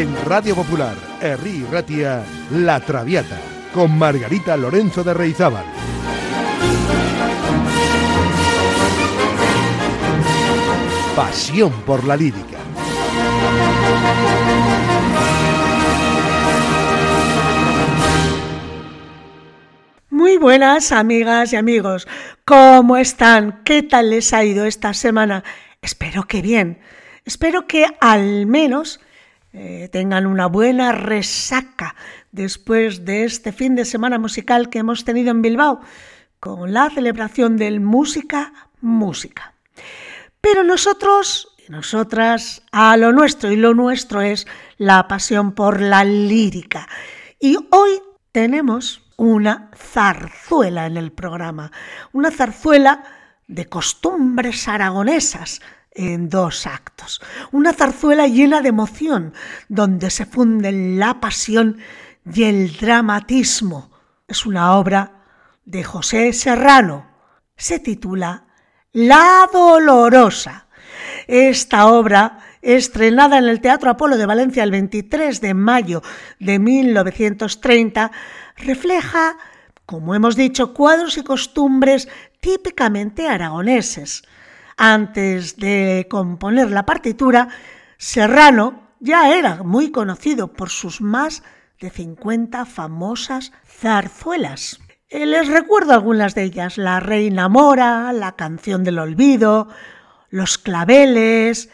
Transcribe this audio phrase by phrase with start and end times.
[0.00, 3.38] En Radio Popular, Herri Ratia, La Traviata,
[3.74, 5.66] con Margarita Lorenzo de Reizábal.
[11.14, 12.56] Pasión por la lírica.
[20.08, 22.08] Muy buenas amigas y amigos,
[22.46, 23.60] ¿cómo están?
[23.64, 25.44] ¿Qué tal les ha ido esta semana?
[25.82, 26.80] Espero que bien,
[27.26, 28.98] espero que al menos
[29.52, 31.96] eh, tengan una buena resaca
[32.30, 35.80] después de este fin de semana musical que hemos tenido en Bilbao
[36.38, 39.54] con la celebración del Música Música.
[40.40, 44.46] Pero nosotros y nosotras a lo nuestro y lo nuestro es
[44.78, 46.88] la pasión por la lírica.
[47.38, 48.00] Y hoy
[48.32, 51.72] tenemos una zarzuela en el programa,
[52.12, 53.04] una zarzuela
[53.48, 55.60] de costumbres aragonesas
[55.92, 57.20] en dos actos,
[57.52, 59.34] una zarzuela llena de emoción,
[59.68, 61.78] donde se funden la pasión
[62.32, 63.90] y el dramatismo.
[64.28, 65.24] Es una obra
[65.64, 67.06] de José Serrano.
[67.56, 68.44] Se titula
[68.92, 70.66] La Dolorosa.
[71.26, 76.02] Esta obra, estrenada en el Teatro Apolo de Valencia el 23 de mayo
[76.38, 78.10] de 1930,
[78.56, 79.36] refleja,
[79.86, 82.08] como hemos dicho, cuadros y costumbres
[82.40, 84.24] típicamente aragoneses.
[84.82, 87.48] Antes de componer la partitura,
[87.98, 91.42] Serrano ya era muy conocido por sus más
[91.78, 94.80] de 50 famosas zarzuelas.
[95.10, 99.68] Eh, les recuerdo algunas de ellas, La Reina Mora, La Canción del Olvido,
[100.30, 101.68] Los Claveles.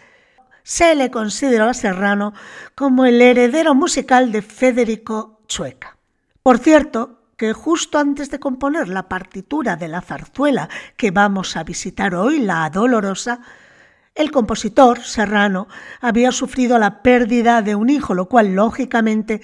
[0.64, 2.32] Se le consideró a Serrano
[2.74, 5.96] como el heredero musical de Federico Chueca.
[6.42, 11.64] Por cierto, que justo antes de componer la partitura de la zarzuela que vamos a
[11.64, 13.40] visitar hoy, la Dolorosa,
[14.14, 15.68] el compositor, Serrano,
[16.00, 19.42] había sufrido la pérdida de un hijo, lo cual lógicamente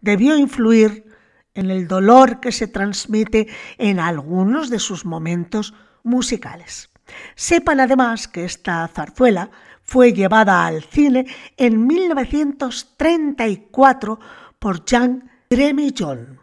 [0.00, 1.12] debió influir
[1.54, 5.74] en el dolor que se transmite en algunos de sus momentos
[6.04, 6.90] musicales.
[7.34, 9.50] Sepan además que esta zarzuela
[9.82, 14.20] fue llevada al cine en 1934
[14.60, 16.41] por Jean Gremillon.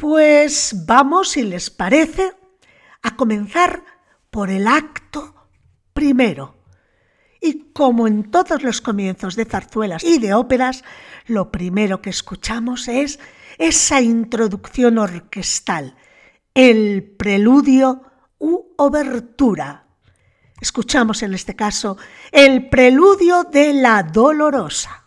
[0.00, 2.32] Pues vamos, si les parece,
[3.02, 3.84] a comenzar
[4.30, 5.34] por el acto
[5.92, 6.64] primero.
[7.38, 10.84] Y como en todos los comienzos de zarzuelas y de óperas,
[11.26, 13.18] lo primero que escuchamos es
[13.58, 15.96] esa introducción orquestal,
[16.54, 18.02] el preludio
[18.38, 19.86] u obertura.
[20.62, 21.98] Escuchamos en este caso
[22.32, 24.99] el preludio de la dolorosa.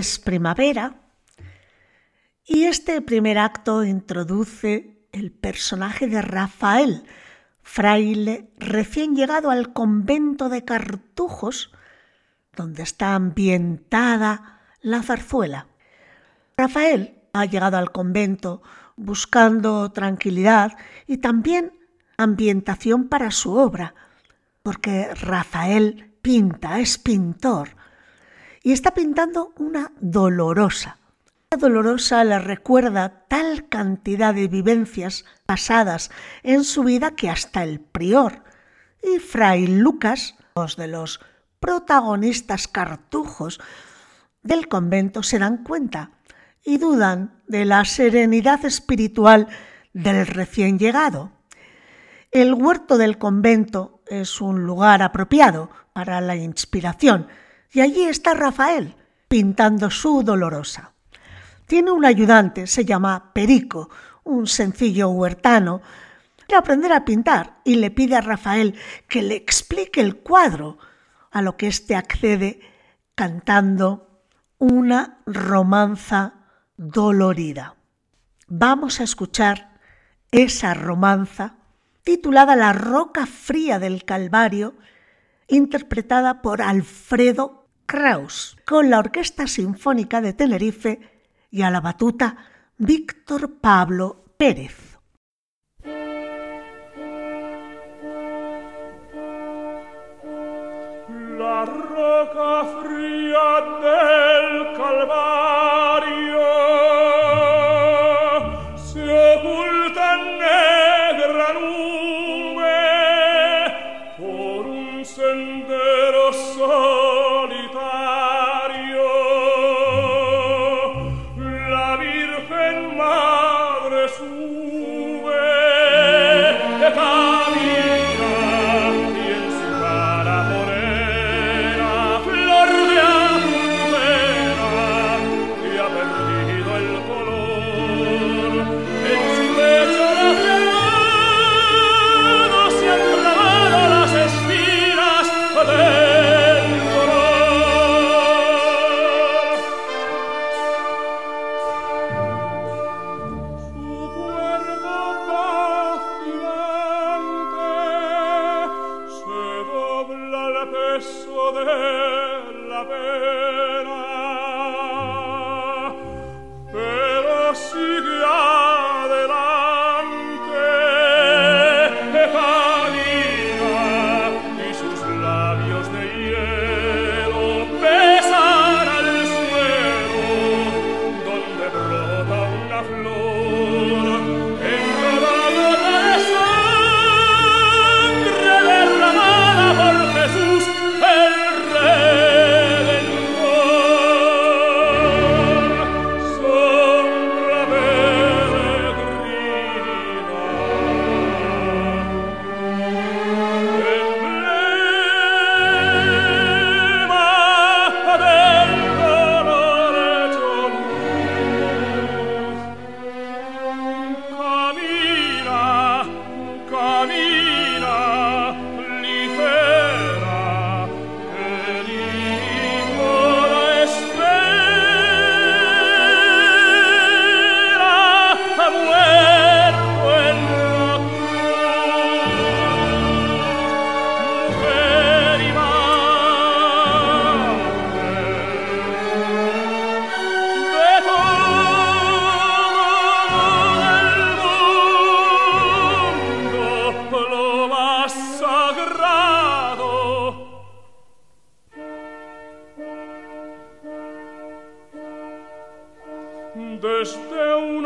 [0.00, 0.94] Es primavera
[2.46, 7.04] y este primer acto introduce el personaje de Rafael,
[7.62, 11.70] fraile recién llegado al convento de Cartujos,
[12.56, 15.66] donde está ambientada la zarzuela.
[16.56, 18.62] Rafael ha llegado al convento
[18.96, 21.72] buscando tranquilidad y también
[22.16, 23.94] ambientación para su obra,
[24.62, 27.79] porque Rafael pinta, es pintor,
[28.62, 30.98] y está pintando una dolorosa.
[31.50, 36.10] La dolorosa le recuerda tal cantidad de vivencias pasadas
[36.42, 38.44] en su vida que hasta el prior
[39.02, 41.20] y Fray Lucas, dos de los
[41.58, 43.60] protagonistas cartujos
[44.42, 46.12] del convento, se dan cuenta
[46.64, 49.48] y dudan de la serenidad espiritual
[49.92, 51.32] del recién llegado.
[52.30, 57.26] El huerto del convento es un lugar apropiado para la inspiración
[57.72, 58.94] y allí está Rafael
[59.28, 60.92] pintando su dolorosa.
[61.66, 63.90] Tiene un ayudante, se llama Perico,
[64.24, 65.82] un sencillo huertano,
[66.38, 68.74] quiere aprender a pintar y le pide a Rafael
[69.08, 70.78] que le explique el cuadro,
[71.30, 72.60] a lo que éste accede
[73.14, 74.24] cantando
[74.58, 76.34] una romanza
[76.76, 77.76] dolorida.
[78.48, 79.78] Vamos a escuchar
[80.32, 81.54] esa romanza
[82.02, 84.74] titulada La Roca Fría del Calvario,
[85.46, 87.59] interpretada por Alfredo
[87.90, 91.00] Kraus, con la Orquesta Sinfónica de Tenerife
[91.50, 92.36] y a la batuta
[92.78, 94.96] Víctor Pablo Pérez.
[101.36, 103.48] La roca fría
[103.82, 105.69] del Calvario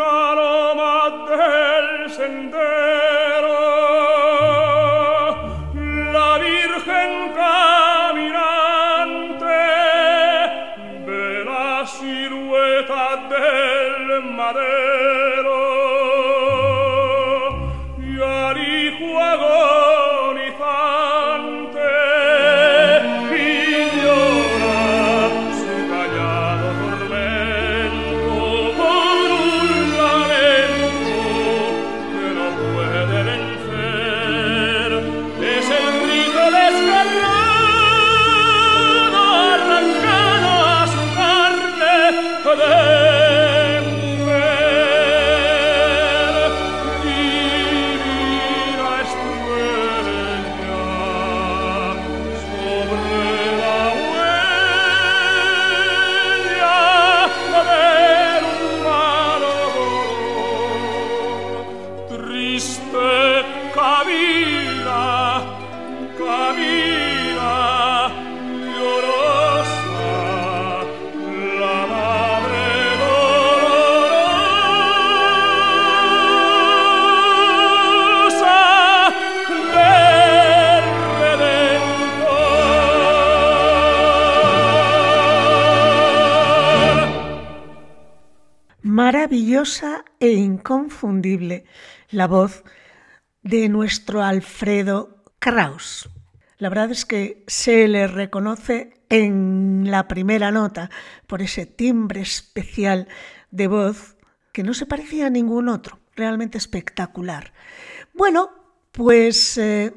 [0.05, 0.95] l'aroma
[1.29, 3.24] del sender
[89.65, 91.65] maravillosa e inconfundible,
[92.11, 92.65] la voz
[93.43, 96.11] de nuestro Alfredo Kraus.
[96.59, 100.91] La verdad es que se le reconoce en la primera nota
[101.27, 103.09] por ese timbre especial
[103.51, 104.17] de voz
[104.53, 107.53] que no se parecía a ningún otro, realmente espectacular.
[108.13, 108.51] Bueno,
[108.93, 109.95] pues eh,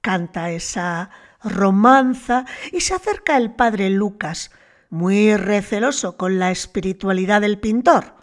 [0.00, 1.10] canta esa
[1.42, 4.50] romanza y se acerca el padre Lucas,
[4.90, 8.13] muy receloso con la espiritualidad del pintor.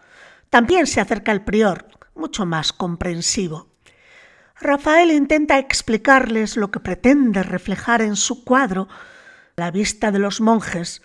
[0.51, 3.69] También se acerca el prior, mucho más comprensivo.
[4.59, 8.89] Rafael intenta explicarles lo que pretende reflejar en su cuadro.
[9.55, 11.01] La vista de los monjes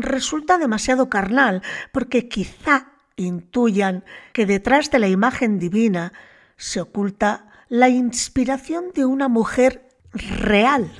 [0.00, 6.14] resulta demasiado carnal, porque quizá intuyan que detrás de la imagen divina
[6.56, 10.90] se oculta la inspiración de una mujer real.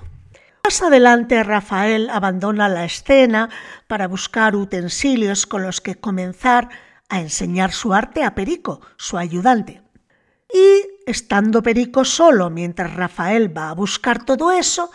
[0.63, 3.49] Más adelante Rafael abandona la escena
[3.87, 6.69] para buscar utensilios con los que comenzar
[7.11, 9.83] a enseñar su arte a Perico, su ayudante.
[10.53, 14.91] Y estando Perico solo mientras Rafael va a buscar todo eso,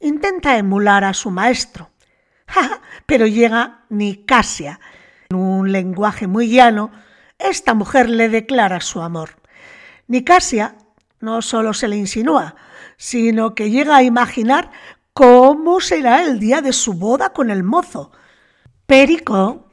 [0.00, 1.90] intenta emular a su maestro.
[3.06, 4.80] Pero llega Nicasia.
[5.28, 6.90] En un lenguaje muy llano,
[7.38, 9.36] esta mujer le declara su amor.
[10.06, 10.76] Nicasia
[11.20, 12.54] no solo se le insinúa,
[12.96, 14.70] sino que llega a imaginar
[15.12, 18.12] cómo será el día de su boda con el mozo.
[18.86, 19.65] Perico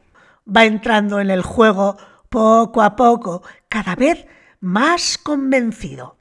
[0.45, 1.97] va entrando en el juego
[2.29, 4.25] poco a poco, cada vez
[4.59, 6.17] más convencido.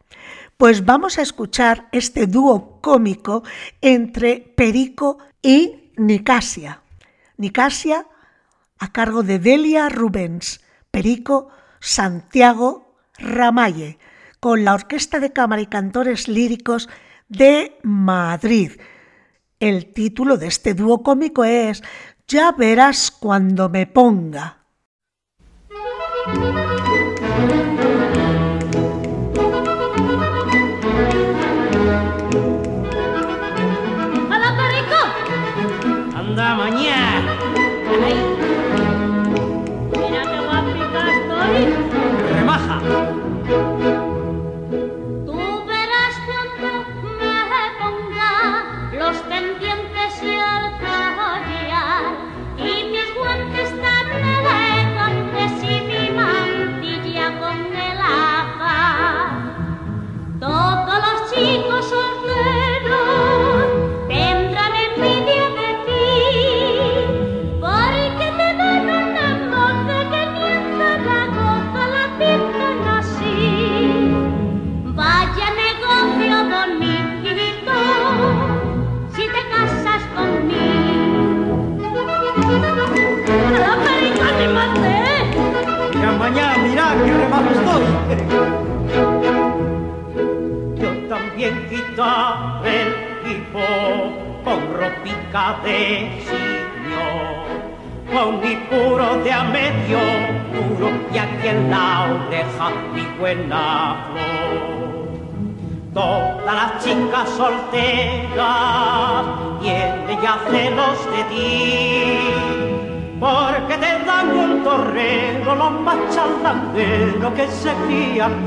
[0.56, 3.42] Pues vamos a escuchar este dúo cómico
[3.80, 6.82] entre Perico y Nicasia.
[7.36, 8.06] Nicasia
[8.78, 10.60] a cargo de Delia Rubens,
[10.90, 11.48] Perico
[11.80, 13.98] Santiago Ramalle,
[14.40, 16.88] con la Orquesta de Cámara y Cantores Líricos
[17.28, 18.72] de Madrid.
[19.60, 21.82] El título de este dúo cómico es
[22.32, 24.64] Ya verás cuando me ponga.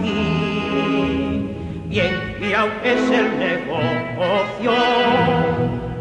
[0.05, 1.45] Aquí.
[1.87, 4.71] Bien, mira, es el negocio,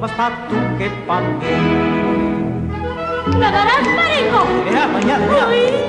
[0.01, 1.45] más para tú que para mí.
[3.39, 4.45] ¿Me darás perico?
[4.65, 5.84] Mira, mañana, mira.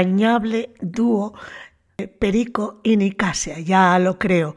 [0.00, 1.34] Entrañable dúo
[2.18, 4.56] Perico y Nicasia, ya lo creo.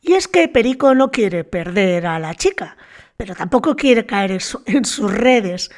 [0.00, 2.76] Y es que Perico no quiere perder a la chica,
[3.16, 5.70] pero tampoco quiere caer en sus redes,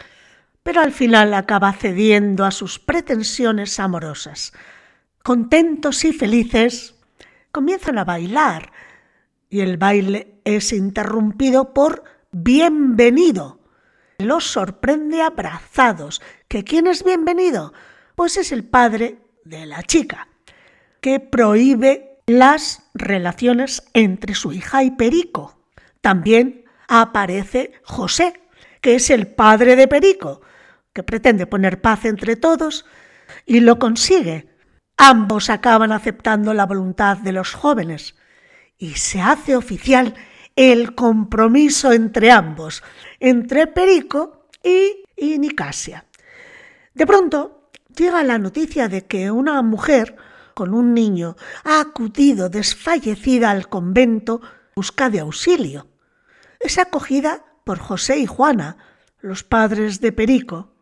[0.62, 4.52] pero al final acaba cediendo a sus pretensiones amorosas.
[5.22, 6.96] Contentos y felices,
[7.52, 8.72] comienzan a bailar
[9.48, 13.60] y el baile es interrumpido por bienvenido.
[14.18, 16.20] Los sorprende abrazados.
[16.48, 17.72] ¿Que quién es bienvenido?
[18.16, 20.28] Pues es el padre de la chica,
[21.02, 25.60] que prohíbe las relaciones entre su hija y Perico.
[26.00, 28.40] También aparece José,
[28.80, 30.40] que es el padre de Perico,
[30.94, 32.86] que pretende poner paz entre todos
[33.44, 34.48] y lo consigue.
[34.96, 38.16] Ambos acaban aceptando la voluntad de los jóvenes
[38.78, 40.14] y se hace oficial
[40.56, 42.82] el compromiso entre ambos,
[43.20, 46.06] entre Perico y, y Nicasia.
[46.94, 47.55] De pronto
[47.96, 50.16] llega la noticia de que una mujer
[50.54, 54.40] con un niño ha acudido desfallecida al convento
[54.74, 55.88] busca de auxilio.
[56.60, 58.76] Es acogida por José y Juana,
[59.20, 60.72] los padres de Perico.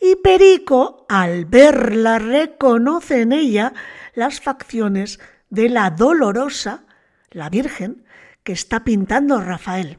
[0.00, 3.72] Y Perico, al verla, reconoce en ella
[4.14, 6.84] las facciones de la dolorosa,
[7.30, 8.04] la Virgen,
[8.44, 9.98] que está pintando Rafael.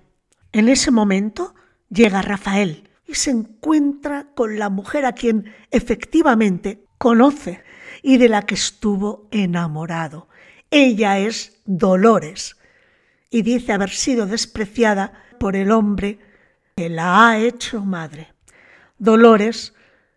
[0.52, 1.54] En ese momento
[1.90, 7.64] llega Rafael y se encuentra con la mujer a quien efectivamente conoce
[8.04, 10.30] y de la que estuvo enamorado.
[10.70, 12.58] Ella es Dolores
[13.32, 16.20] y dice haber sido despreciada por el hombre
[16.76, 18.36] que la ha hecho madre.
[19.00, 19.74] Dolores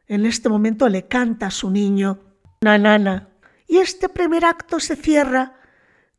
[0.07, 2.21] en este momento le canta a su niño
[2.61, 3.31] Nanana
[3.67, 5.55] y este primer acto se cierra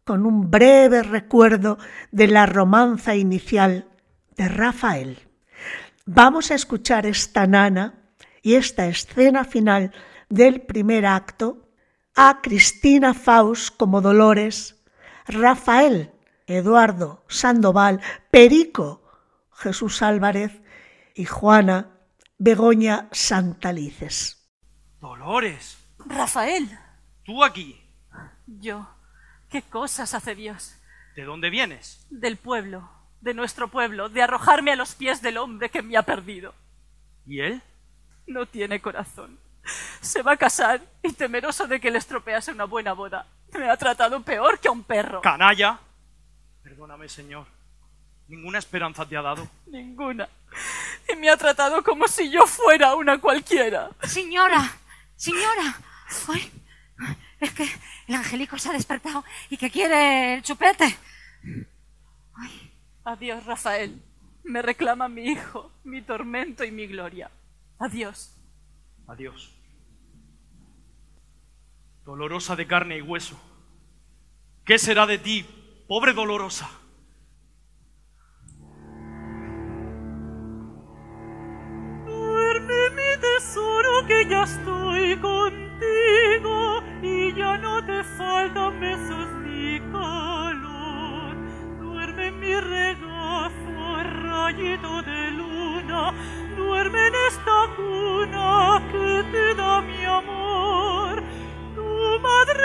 [0.05, 1.77] con un breve recuerdo
[2.11, 3.87] de la romanza inicial
[4.35, 5.32] de Rafael.
[6.05, 9.93] Vamos a escuchar esta nana y esta escena final
[10.27, 11.69] del primer acto
[12.13, 14.83] a Cristina Faust como Dolores,
[15.25, 16.11] Rafael,
[16.45, 19.09] Eduardo Sandoval, Perico,
[19.53, 20.61] Jesús Álvarez
[21.15, 21.97] y Juana
[22.37, 24.51] Begoña Santalices.
[24.99, 25.77] Dolores.
[25.99, 26.67] Rafael.
[27.23, 27.79] Tú aquí.
[28.45, 28.89] Yo.
[29.49, 30.75] ¿Qué cosas hace Dios?
[31.15, 32.05] ¿De dónde vienes?
[32.09, 32.89] Del pueblo,
[33.23, 36.53] de nuestro pueblo, de arrojarme a los pies del hombre que me ha perdido.
[37.25, 37.61] ¿Y él?
[38.27, 39.39] No tiene corazón.
[40.01, 43.25] Se va a casar y temeroso de que le estropease una buena boda.
[43.57, 45.21] Me ha tratado peor que a un perro.
[45.21, 45.79] Canalla.
[46.61, 47.47] Perdóname, señor.
[48.27, 49.47] ¿Ninguna esperanza te ha dado?
[49.67, 50.27] Ninguna.
[51.07, 53.89] Y me ha tratado como si yo fuera una cualquiera.
[54.03, 54.69] Señora,
[55.15, 55.77] señora.
[57.39, 57.69] es que
[58.07, 60.97] el angelico se ha despertado y que quiere el chupete.
[63.05, 64.01] Adiós, Rafael.
[64.43, 67.31] Me reclama mi hijo, mi tormento y mi gloria.
[67.79, 68.37] Adiós.
[69.07, 69.53] Adiós.
[72.05, 73.39] Dolorosa de carne y hueso.
[74.65, 75.45] ¿Qué será de ti,
[75.87, 76.69] pobre dolorosa?
[82.05, 90.72] Duerme mi tesoro que ya estoy contigo y ya no te faltan besos ni calor.
[92.15, 96.13] Duerme mi regazo, rayito de luna,
[96.55, 101.23] duerme en esta cuna que te da mi amor.
[101.73, 102.63] Tu madre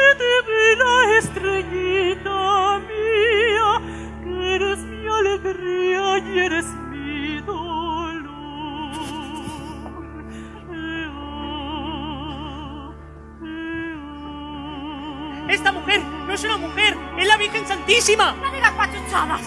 [0.76, 3.80] la estrellita mía,
[4.22, 7.77] que eres mi alegría y eres mi dolor.
[15.48, 18.32] Esta mujer no es una mujer, es la Virgen Santísima.
[18.42, 19.40] No digas pachuchadas.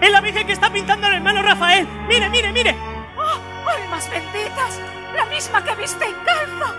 [0.00, 1.88] Es la Virgen que está pintando al hermano Rafael.
[2.06, 2.76] Mire, mire, mire.
[3.16, 4.80] ¡Oh, almas benditas!
[5.14, 6.74] La misma que viste en calza.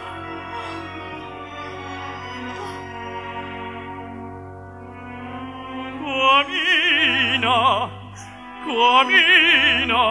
[6.07, 7.89] Camina,
[8.65, 10.03] camina,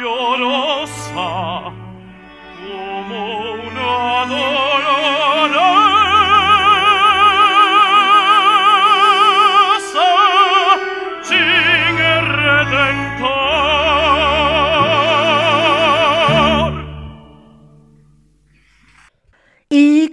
[0.00, 1.30] llorosa,
[2.58, 5.87] como una dolorosa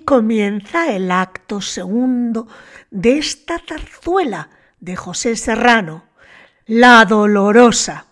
[0.06, 2.48] comienza el acto segundo
[2.92, 6.06] de esta zarzuela de José Serrano,
[6.66, 8.06] La Dolorosa.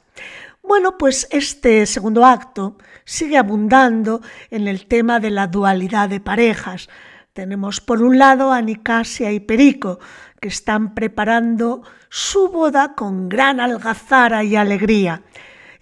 [0.64, 6.90] Bueno, pues este segundo acto sigue abundando en el tema de la dualidad de parejas.
[7.34, 10.00] Tenemos por un lado a Nicasia y Perico,
[10.42, 15.22] que están preparando su boda con gran algazara y alegría.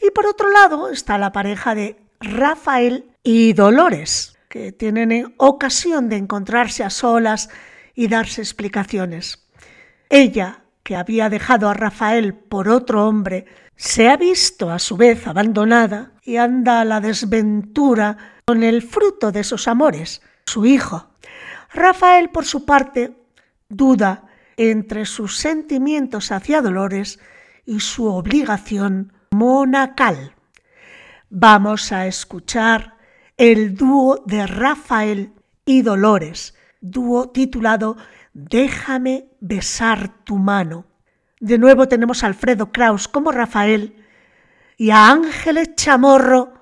[0.02, 6.18] Y por otro lado está la pareja de Rafael y Dolores, que tienen ocasión de
[6.18, 7.50] encontrarse a solas
[7.96, 9.48] y darse explicaciones.
[10.10, 13.46] Ella, que había dejado a Rafael por otro hombre,
[13.78, 19.32] se ha visto a su vez abandonada y anda a la desventura con el fruto
[19.32, 21.12] de sus amores, su hijo.
[21.74, 23.16] Rafael, por su parte,
[23.70, 24.26] duda
[24.58, 27.20] entre sus sentimientos hacia Dolores
[27.66, 30.36] y su obligación monacal.
[31.30, 33.01] Vamos a escuchar
[33.42, 35.34] el dúo de Rafael
[35.66, 37.98] y Dolores, dúo titulado
[38.34, 40.86] Déjame besar tu mano.
[41.40, 44.06] De nuevo tenemos a Alfredo Kraus como Rafael
[44.78, 46.54] y a Ángeles Chamorro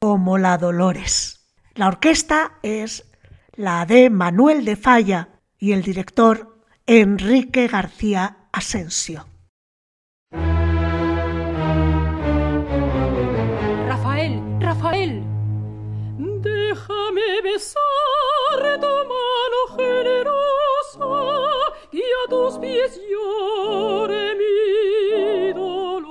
[0.00, 1.46] como la Dolores.
[1.74, 3.10] La orquesta es
[3.54, 9.24] la de Manuel de Falla y el director Enrique García Asensio.
[17.38, 21.10] Déjame besar tu mano generosa
[21.92, 26.04] y a tus pies llore mi dolor.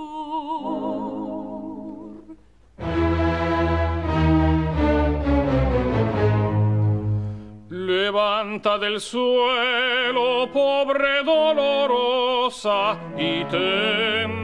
[7.70, 13.44] Levanta del suelo, pobre dolorosa, y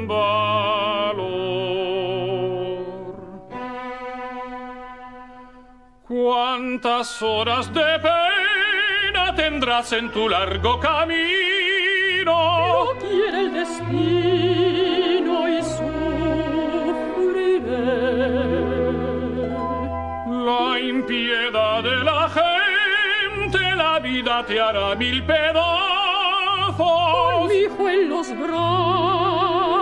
[0.08, 1.12] valor.
[6.24, 11.04] ¿Cuántas horas de pena tendrás en tu largo camino?
[12.24, 16.14] Lo quiere el destino y sufriré.
[20.46, 26.78] La impiedad de la gente, la vida te hará mil pedazos.
[26.78, 29.74] Con mi hijo en los brazos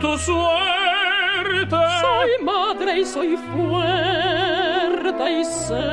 [0.00, 1.76] tu suerte.
[2.00, 5.84] Soy madre y soy fuerte y sé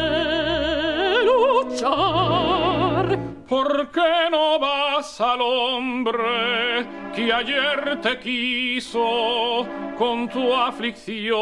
[1.25, 3.19] luchar.
[3.47, 9.65] ¿Por qué no vas al hombre que ayer te quiso
[9.97, 11.37] con tu aflicción?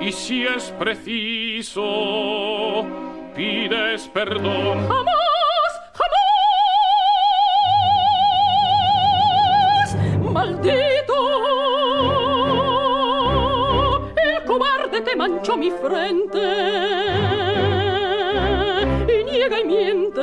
[0.00, 1.82] Y si es preciso,
[3.34, 5.05] pides perdón.
[19.48, 20.22] Niega y miente.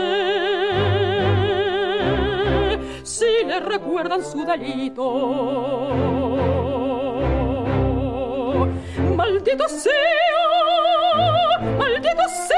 [3.04, 5.90] Si le recuerdan su delito.
[9.16, 9.92] Maldito sea,
[11.78, 12.53] maldito sea,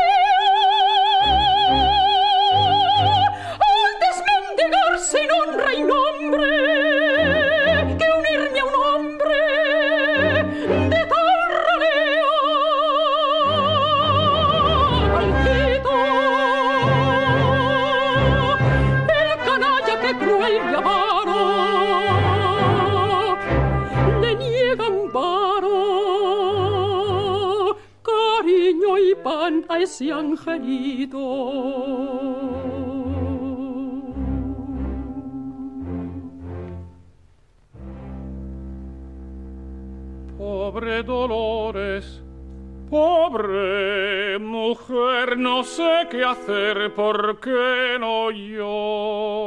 [29.85, 31.19] ese angelito.
[40.39, 42.23] Pobre Dolores,
[42.89, 49.44] pobre mujer, no sé qué hacer, ¿por qué no llores?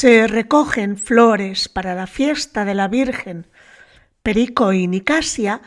[0.00, 3.48] Se recogen flores para la fiesta de la Virgen.
[4.22, 5.60] Perico y Nicasia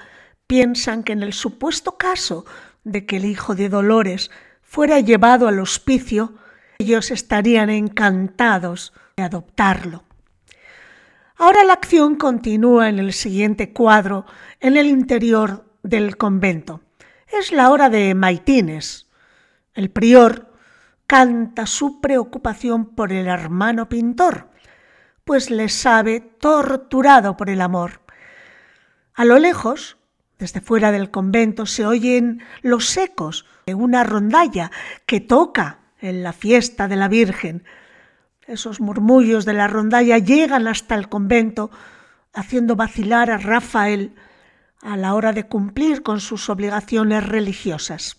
[0.48, 2.46] piensan que en el supuesto caso
[2.86, 6.36] de que el hijo de Dolores fuera llevado al hospicio,
[6.80, 10.06] ellos estarían encantados de adoptarlo.
[11.36, 14.26] Ahora la acción continúa en el siguiente cuadro,
[14.62, 16.80] en el interior del convento.
[17.28, 19.10] Es la hora de maitines.
[19.74, 20.51] El prior
[21.12, 24.48] canta su preocupación por el hermano pintor,
[25.26, 28.00] pues le sabe torturado por el amor.
[29.14, 29.98] A lo lejos,
[30.40, 34.72] desde fuera del convento, se oyen los ecos de una rondalla
[35.06, 37.66] que toca en la fiesta de la Virgen.
[38.48, 41.72] Esos murmullos de la rondalla llegan hasta el convento,
[42.34, 44.16] haciendo vacilar a Rafael
[44.82, 48.16] a la hora de cumplir con sus obligaciones religiosas.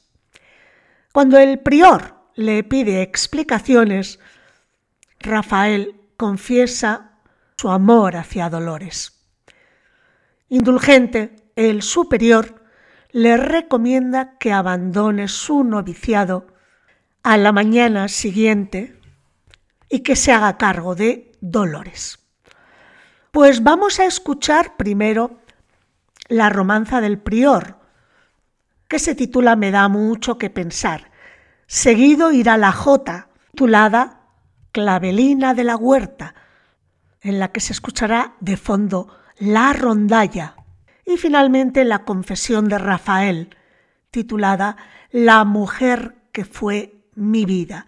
[1.10, 4.18] Cuando el prior le pide explicaciones,
[5.20, 7.18] Rafael confiesa
[7.56, 9.24] su amor hacia Dolores.
[10.48, 12.62] Indulgente, el superior
[13.10, 16.46] le recomienda que abandone su noviciado
[17.22, 18.98] a la mañana siguiente
[19.88, 22.18] y que se haga cargo de Dolores.
[23.30, 25.38] Pues vamos a escuchar primero
[26.28, 27.76] la romanza del prior,
[28.88, 31.11] que se titula Me da mucho que pensar.
[31.66, 34.20] Seguido irá la jota, titulada
[34.72, 36.34] Clavelina de la Huerta,
[37.20, 40.56] en la que se escuchará de fondo la rondalla.
[41.04, 43.56] Y finalmente la confesión de Rafael,
[44.10, 44.76] titulada
[45.10, 47.86] La mujer que fue mi vida.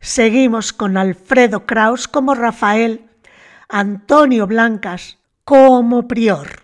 [0.00, 3.08] Seguimos con Alfredo Kraus como Rafael,
[3.68, 6.63] Antonio Blancas como prior.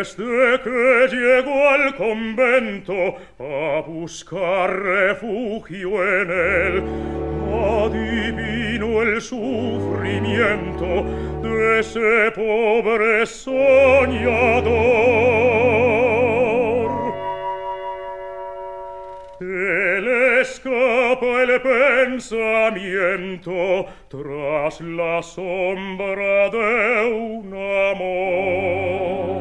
[0.00, 6.82] este che llegó al convento a buscar refugio en él.
[7.52, 11.04] Adivino el sufrimiento
[11.42, 14.76] de ese pobre soñador.
[19.40, 20.08] Él
[20.40, 23.04] escapa el pensamiento
[24.08, 27.52] tras la sombra de un
[27.92, 29.35] amor.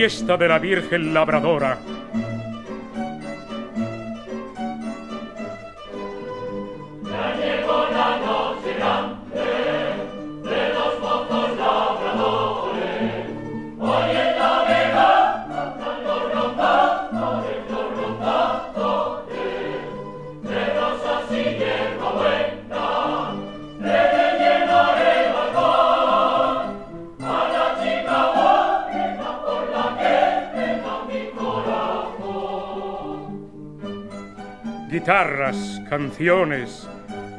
[0.00, 1.78] fiesta de la Virgen Labradora.
[35.00, 36.86] guitarras, canciones,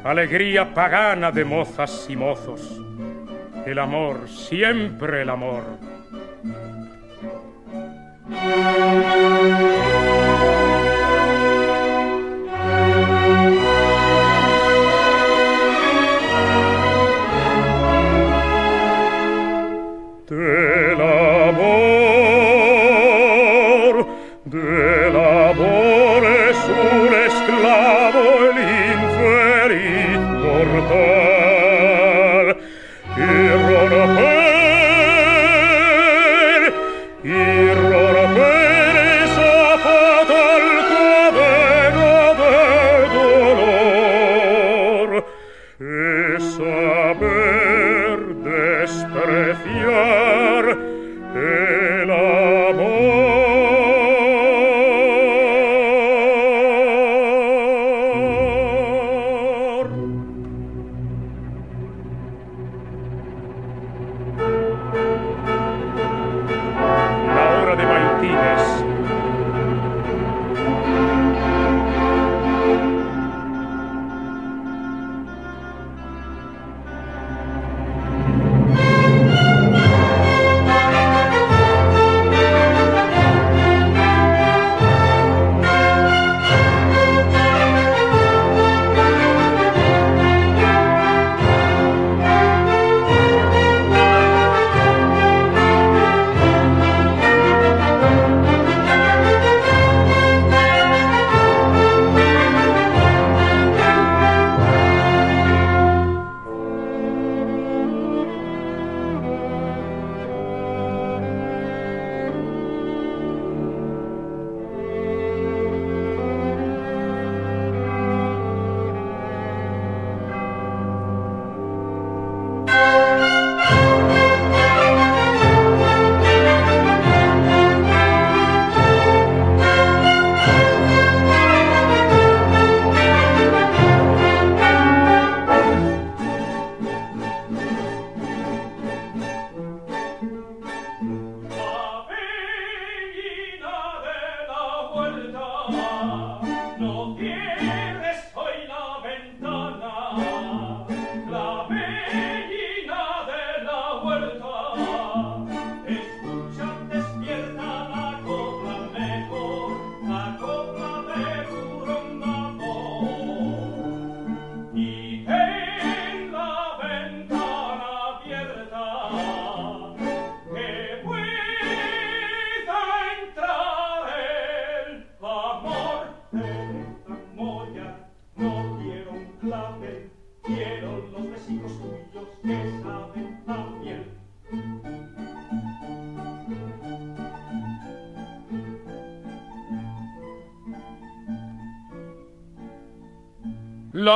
[0.02, 2.80] alegría pagana de mozas y mozos.
[3.64, 5.62] El amor, siempre el amor.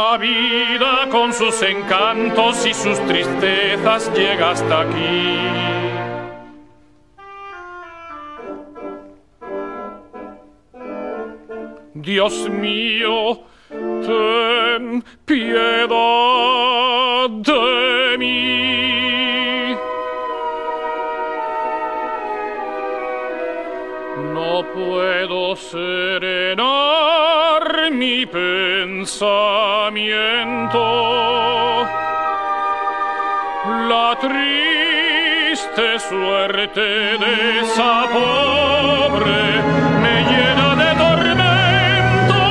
[0.08, 5.40] La vida con sus encantos y sus tristezas llega hasta aquí.
[11.94, 15.88] Dios mío, ten piedad
[17.28, 19.74] de mí.
[24.34, 26.76] No puedo serenar
[27.90, 28.24] mi
[28.96, 30.80] pensamiento.
[33.88, 39.40] La triste suerte de esa pobre
[40.02, 42.44] me llena de tormento.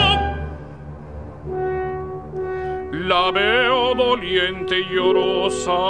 [3.07, 5.83] La veo doliente y llorosa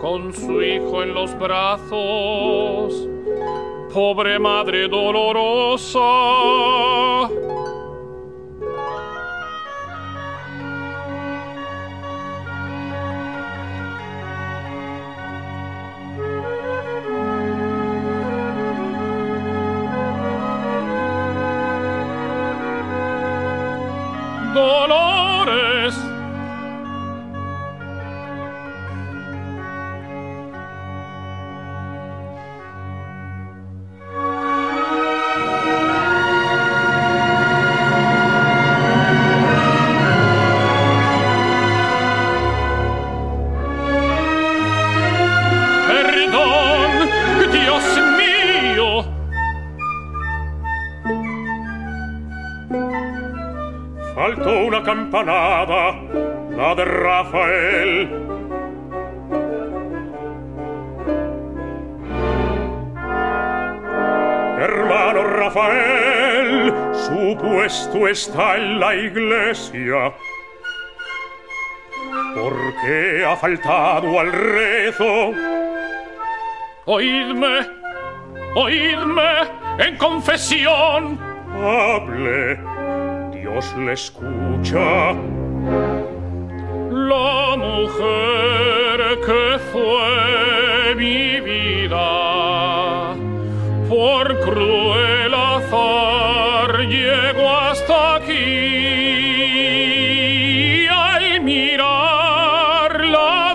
[0.00, 3.08] con su hijo en los brazos.
[3.92, 6.00] Pobre madre dolorosa.
[55.12, 56.00] Campanada,
[56.56, 58.08] la de Rafael.
[64.58, 70.14] Hermano Rafael, su puesto está en la iglesia.
[72.34, 75.32] ¿Por qué ha faltado al rezo?
[76.86, 77.66] Oídme,
[78.54, 79.32] oídme
[79.78, 81.18] en confesión.
[81.54, 82.58] Hable,
[83.52, 85.12] Dios le escucha.
[86.90, 92.10] La mujer que fue mi vida
[93.90, 98.46] por cruel azar llegó hasta aquí
[100.88, 103.54] al mirar la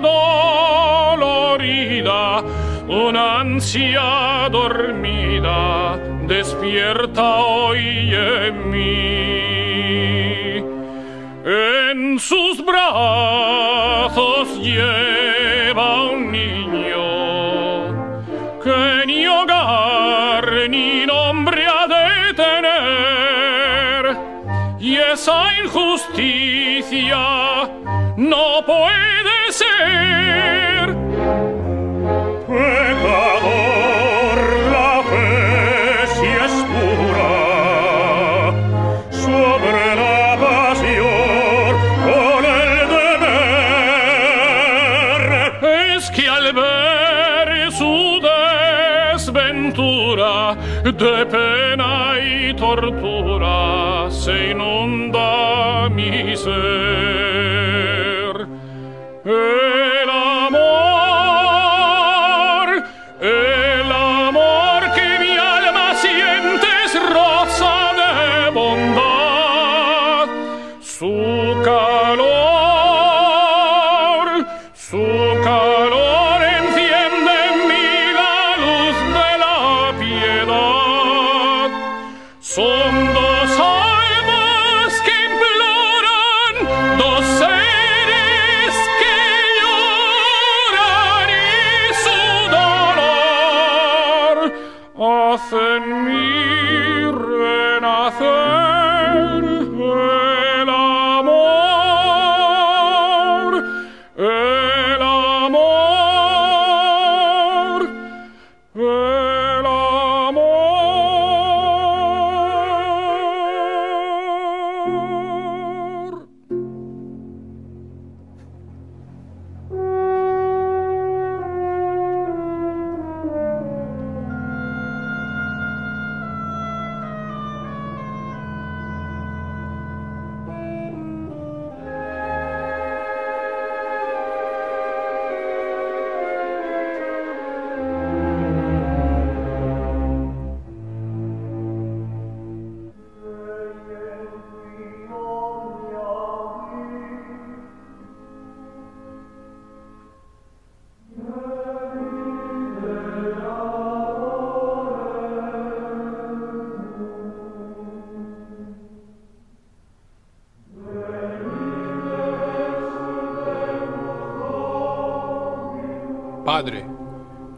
[1.18, 2.44] dolorida
[2.88, 8.67] una ansia dormida despierta hoy en
[12.18, 17.94] en sus brazos lleva un niño
[18.64, 24.18] que ni hogar ni nombre ha de tener.
[24.80, 27.18] Y esa injusticia
[28.18, 30.96] no puede ser.
[32.48, 33.47] Pecador
[50.98, 56.77] de pena y tortura se inunda mi ser.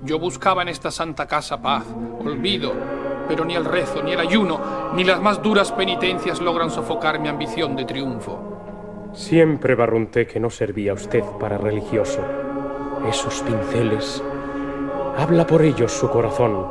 [0.03, 1.85] Yo buscaba en esta santa casa paz,
[2.19, 2.73] olvido,
[3.27, 4.59] pero ni el rezo, ni el ayuno,
[4.95, 8.59] ni las más duras penitencias logran sofocar mi ambición de triunfo.
[9.13, 12.21] Siempre barrunté que no servía usted para religioso.
[13.07, 14.23] Esos pinceles.
[15.17, 16.65] Habla por ellos su corazón.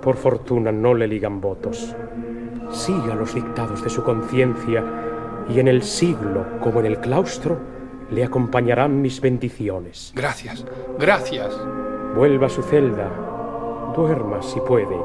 [0.00, 1.94] Por fortuna no le ligan votos.
[2.70, 4.84] Siga los dictados de su conciencia
[5.48, 7.58] y en el siglo como en el claustro
[8.10, 10.12] le acompañarán mis bendiciones.
[10.14, 10.64] Gracias,
[10.98, 11.54] gracias.
[12.14, 14.98] Vuelva a su celda, duerma si puede,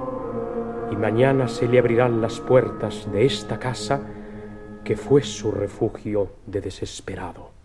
[0.92, 4.02] y mañana se le abrirán las puertas de esta casa
[4.84, 7.57] que fue su refugio de desesperado.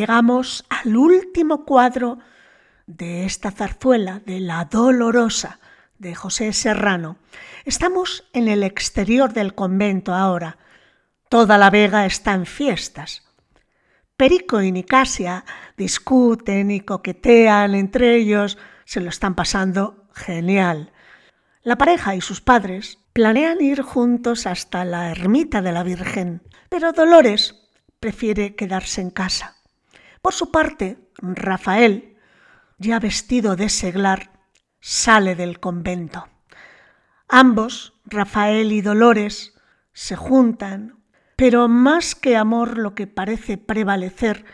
[0.00, 2.20] Llegamos al último cuadro
[2.86, 5.60] de esta zarzuela, de La Dolorosa,
[5.98, 7.18] de José Serrano.
[7.66, 10.56] Estamos en el exterior del convento ahora.
[11.28, 13.28] Toda la vega está en fiestas.
[14.16, 15.44] Perico y Nicasia
[15.76, 20.92] discuten y coquetean entre ellos, se lo están pasando genial.
[21.62, 26.40] La pareja y sus padres planean ir juntos hasta la ermita de la Virgen,
[26.70, 27.68] pero Dolores
[28.00, 29.59] prefiere quedarse en casa.
[30.22, 32.16] Por su parte, Rafael,
[32.78, 34.32] ya vestido de seglar,
[34.80, 36.28] sale del convento.
[37.28, 39.54] Ambos, Rafael y Dolores,
[39.92, 41.02] se juntan,
[41.36, 44.44] pero más que amor lo que parece prevalecer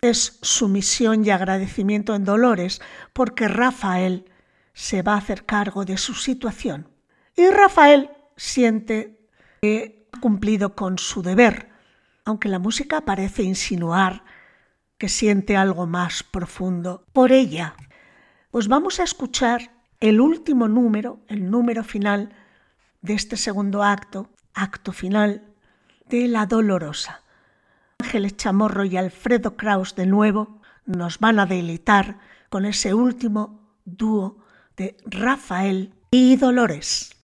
[0.00, 2.80] es sumisión y agradecimiento en Dolores,
[3.12, 4.30] porque Rafael
[4.72, 6.88] se va a hacer cargo de su situación.
[7.36, 9.18] Y Rafael siente
[9.62, 11.70] que ha cumplido con su deber,
[12.24, 14.24] aunque la música parece insinuar
[14.98, 17.74] que siente algo más profundo por ella.
[18.50, 19.70] Pues vamos a escuchar
[20.00, 22.34] el último número, el número final
[23.02, 25.42] de este segundo acto, acto final
[26.08, 27.22] de La Dolorosa.
[27.98, 32.18] Ángeles Chamorro y Alfredo Kraus de nuevo nos van a deleitar
[32.48, 34.44] con ese último dúo
[34.76, 37.15] de Rafael y Dolores.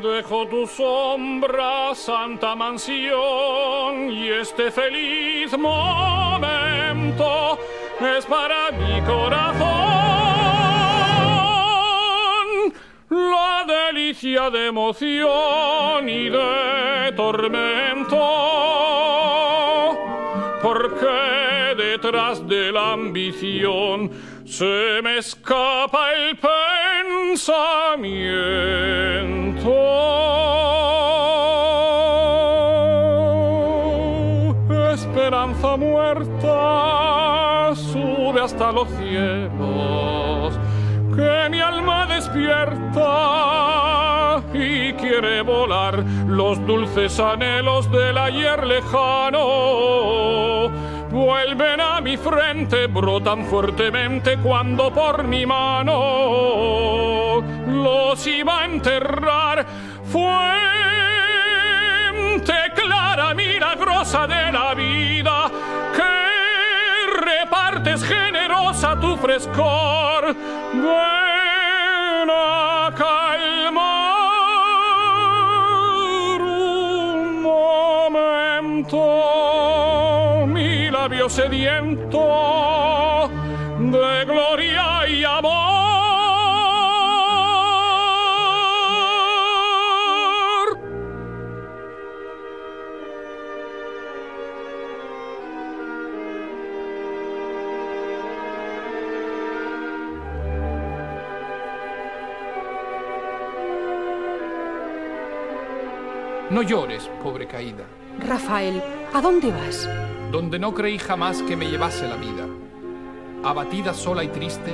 [0.00, 7.58] Dejo tu sombra, santa mansión, y este feliz momento
[8.00, 9.62] es para mi corazón.
[13.10, 18.16] La delicia de emoción y de tormento,
[22.12, 24.10] detrás de la ambición
[24.44, 27.72] se me escapa el pensamiento.
[34.92, 40.58] Esperanza muerta sube hasta los cielos,
[41.16, 43.08] que mi alma despierta
[44.52, 50.51] y quiere volar los dulces anhelos del ayer lejano
[51.32, 59.64] vuelven a mi frente, brotan fuertemente cuando por mi mano los iba a enterrar.
[60.12, 60.52] Fuente
[62.74, 65.50] clara, milagrosa de la vida,
[65.96, 66.12] que
[67.24, 70.36] repartes generosa tu frescor.
[70.74, 74.20] Ven a calmar
[76.42, 79.31] un momento
[81.12, 83.28] labio sediento
[83.78, 85.52] de gloria y amor.
[106.48, 107.84] No llores, pobre caída.
[108.18, 108.82] Rafael,
[109.12, 109.86] ¿a dónde vas?
[110.32, 112.46] Donde no creí jamás que me llevase la vida.
[113.44, 114.72] Abatida sola y triste,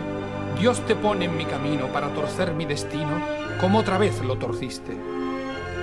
[0.57, 3.21] Dios te pone en mi camino para torcer mi destino,
[3.61, 4.93] como otra vez lo torciste.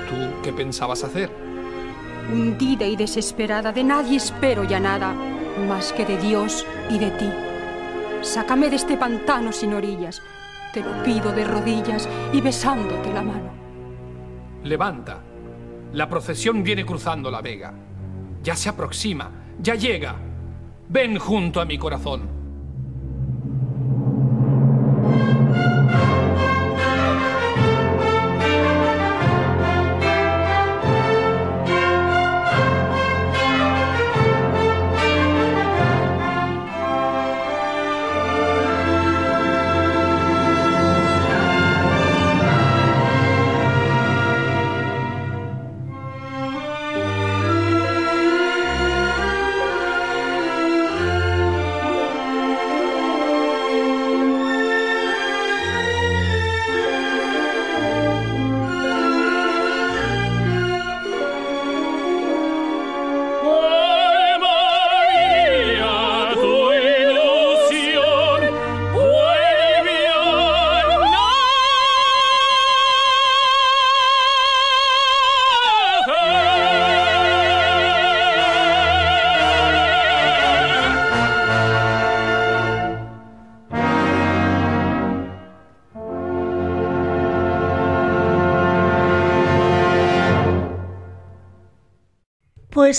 [0.08, 1.30] ¿Tú qué pensabas hacer?
[2.32, 5.14] Hundida y desesperada, de nadie espero ya nada,
[5.68, 7.30] más que de Dios y de ti.
[8.22, 10.22] Sácame de este pantano sin orillas,
[10.74, 13.52] te lo pido de rodillas y besándote la mano.
[14.64, 15.22] Levanta.
[15.92, 17.74] La procesión viene cruzando la vega.
[18.42, 20.16] Ya se aproxima, ya llega.
[20.90, 22.35] Ven junto a mi corazón.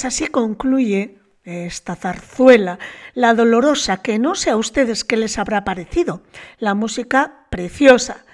[0.04, 2.78] Así concluye esta zarzuela,
[3.14, 6.22] la dolorosa, que no sé a ustedes qué les habrá parecido.
[6.58, 8.24] La música preciosa,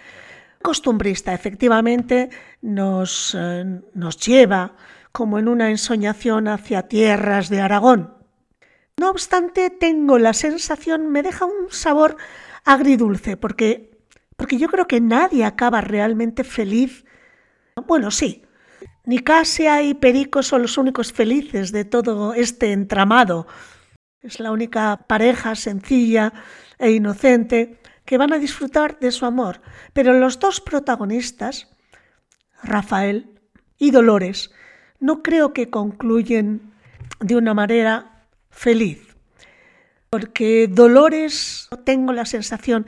[0.62, 2.30] costumbrista, efectivamente
[2.62, 4.76] nos, eh, nos lleva
[5.12, 8.14] como en una ensoñación hacia tierras de Aragón.
[8.96, 12.16] No obstante, tengo la sensación, me deja un sabor
[12.64, 13.98] agridulce, porque,
[14.36, 17.04] porque yo creo que nadie acaba realmente feliz.
[17.86, 18.41] Bueno, sí,
[19.04, 23.46] Nicasia y Perico son los únicos felices de todo este entramado.
[24.20, 26.32] Es la única pareja sencilla
[26.78, 29.60] e inocente que van a disfrutar de su amor.
[29.92, 31.68] Pero los dos protagonistas,
[32.62, 33.40] Rafael
[33.76, 34.52] y Dolores,
[35.00, 36.72] no creo que concluyen
[37.18, 39.16] de una manera feliz.
[40.10, 42.86] Porque Dolores, tengo la sensación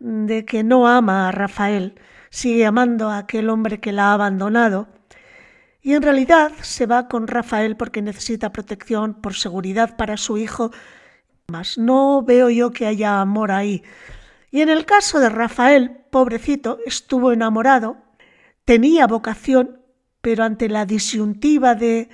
[0.00, 2.00] de que no ama a Rafael,
[2.30, 4.88] sigue amando a aquel hombre que la ha abandonado
[5.84, 10.70] y en realidad se va con Rafael porque necesita protección por seguridad para su hijo.
[11.46, 13.82] Mas no veo yo que haya amor ahí.
[14.50, 17.98] Y en el caso de Rafael, pobrecito, estuvo enamorado,
[18.64, 19.82] tenía vocación,
[20.22, 22.08] pero ante la disyuntiva de,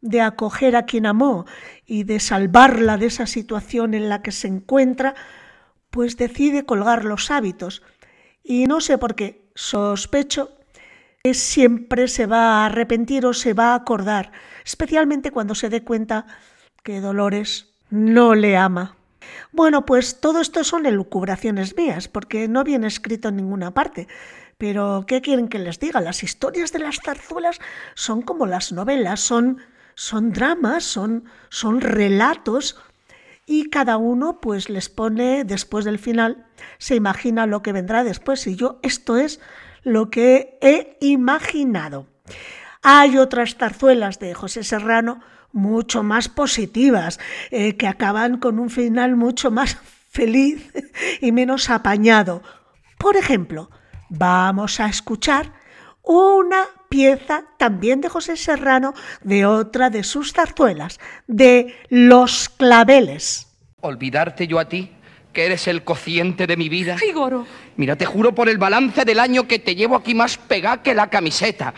[0.00, 1.44] de acoger a quien amó
[1.84, 5.14] y de salvarla de esa situación en la que se encuentra,
[5.90, 7.82] pues decide colgar los hábitos.
[8.42, 10.56] Y no sé por qué, sospecho
[11.34, 14.32] siempre se va a arrepentir o se va a acordar,
[14.64, 16.26] especialmente cuando se dé cuenta
[16.82, 18.96] que Dolores no le ama.
[19.52, 24.08] Bueno, pues todo esto son elucubraciones mías, porque no viene escrito en ninguna parte.
[24.56, 26.00] Pero, ¿qué quieren que les diga?
[26.00, 27.58] Las historias de las zarzuelas
[27.94, 29.58] son como las novelas, son,
[29.94, 32.76] son dramas, son, son relatos,
[33.46, 36.46] y cada uno pues les pone después del final,
[36.78, 38.46] se imagina lo que vendrá después.
[38.46, 39.40] Y yo, esto es
[39.82, 42.06] lo que he imaginado.
[42.82, 45.20] Hay otras zarzuelas de José Serrano
[45.52, 47.18] mucho más positivas,
[47.50, 49.78] eh, que acaban con un final mucho más
[50.10, 50.72] feliz
[51.20, 52.42] y menos apañado.
[52.98, 53.70] Por ejemplo,
[54.08, 55.52] vamos a escuchar
[56.02, 63.46] una pieza también de José Serrano de otra de sus zarzuelas, de Los claveles.
[63.80, 64.90] Olvidarte yo a ti
[65.32, 66.96] que eres el cociente de mi vida.
[67.00, 67.46] Ay, Goro.
[67.76, 70.94] Mira, te juro por el balance del año que te llevo aquí más pegada que
[70.94, 71.72] la camiseta.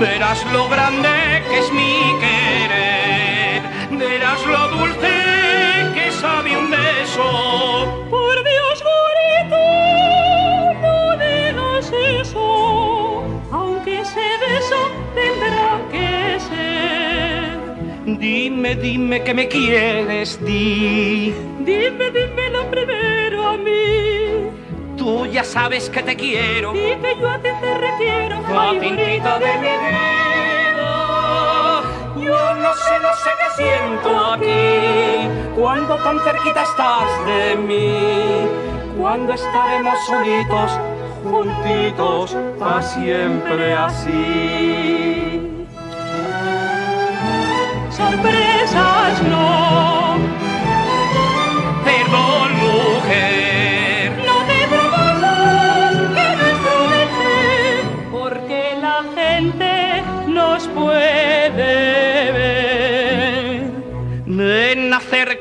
[0.00, 1.08] Verás lo grande
[1.48, 3.62] que es mi querer,
[3.98, 5.14] verás lo dulce
[5.94, 8.06] que sabe un beso.
[8.08, 9.60] Por Dios, bonito,
[10.80, 14.80] no digas eso, aunque ese beso
[15.14, 18.18] tendrá que ser.
[18.18, 21.34] Dime, dime que me quieres, di.
[21.60, 23.19] Dime, dime lo primero.
[25.00, 26.74] Tú ya sabes que te quiero.
[26.74, 30.92] Y que yo a ti te requiero, favorita de mi vida.
[32.16, 35.56] Yo no sé, no sé qué siento aquí.
[35.58, 38.46] Cuando tan cerquita estás de mí.
[39.00, 40.78] Cuando estaremos solitos,
[41.24, 45.66] juntitos, para siempre así.
[47.88, 49.99] Sorpresas no.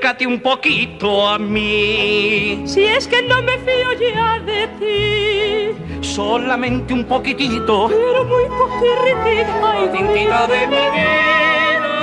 [0.10, 2.64] Acércate un poquito a mí.
[2.66, 6.01] Si es que no me fío ya de ti.
[6.01, 7.88] Solamente un poquitito.
[7.89, 9.51] Pero muy poquitito.
[9.64, 11.95] Ay, tintita de mi vida.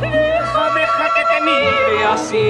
[0.00, 2.48] Deja, deja que te mire así.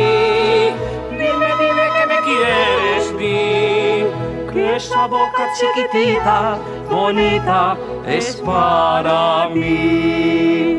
[1.11, 4.53] Dime, dime que me quieres, di.
[4.53, 6.59] Que esa boca chiquitita,
[6.91, 7.77] bonita,
[8.07, 10.74] es para mí.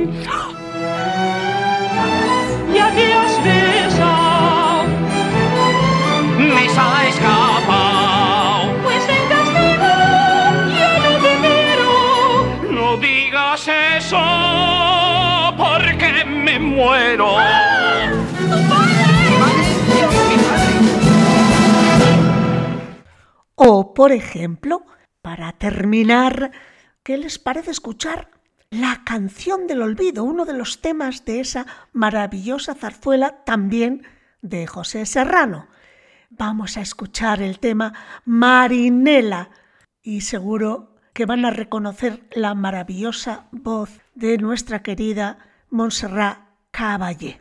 [16.85, 17.35] Muero.
[23.55, 24.85] O, por ejemplo,
[25.21, 26.51] para terminar,
[27.03, 28.29] ¿qué les parece escuchar
[28.69, 34.03] la canción del olvido, uno de los temas de esa maravillosa zarzuela también
[34.41, 35.67] de José Serrano?
[36.29, 37.93] Vamos a escuchar el tema
[38.25, 39.49] Marinela
[40.03, 46.44] y seguro que van a reconocer la maravillosa voz de nuestra querida Montserrat
[46.75, 47.39] Caballé.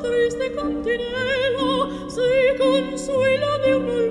[0.00, 4.09] Triste cantinelo se consuela de un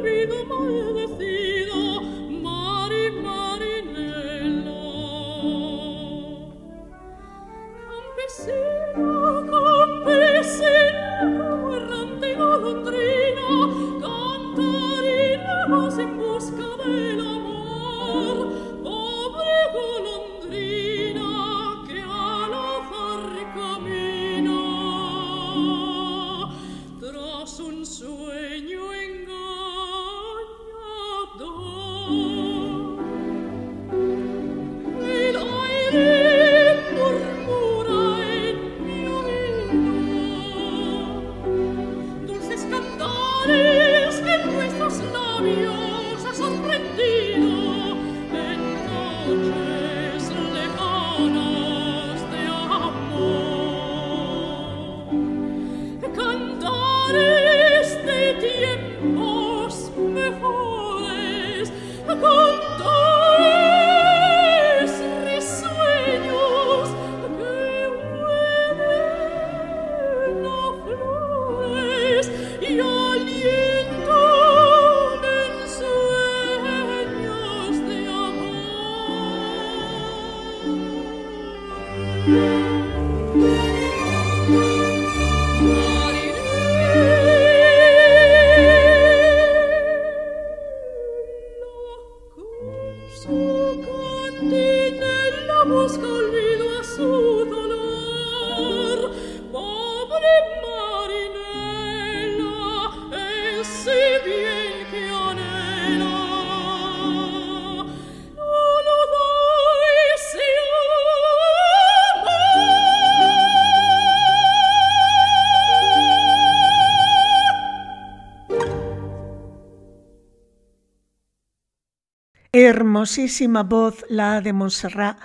[122.70, 125.18] Hermosísima voz la de Montserrat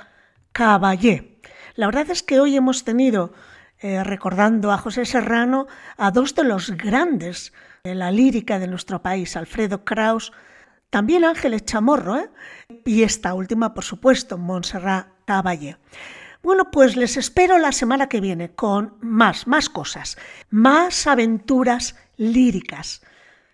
[0.53, 1.43] Caballé.
[1.75, 3.35] La verdad es que hoy hemos tenido,
[3.81, 5.67] eh, recordando a José Serrano,
[5.99, 7.53] a dos de los grandes
[7.85, 10.33] de la lírica de nuestro país, Alfredo Kraus,
[10.89, 12.31] también Ángeles Chamorro, ¿eh?
[12.87, 15.77] y esta última, por supuesto, Montserrat Caballé.
[16.43, 20.17] Bueno, pues les espero la semana que viene con más, más cosas,
[20.49, 23.03] más aventuras líricas.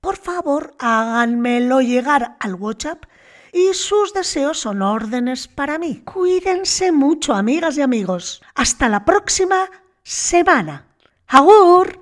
[0.00, 3.04] por favor háganmelo llegar al WhatsApp
[3.52, 6.02] y sus deseos son órdenes para mí.
[6.04, 8.42] Cuídense mucho, amigas y amigos.
[8.54, 9.70] Hasta la próxima
[10.02, 10.86] semana.
[11.26, 11.98] ¡Agur!